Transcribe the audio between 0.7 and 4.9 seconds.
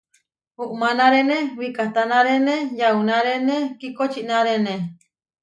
Umánarene wikahtánarene yaunárene kikočinaréne.